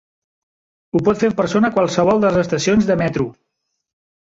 [0.93, 3.31] Ho pot fer en persona a qualsevol de les estacions de metro.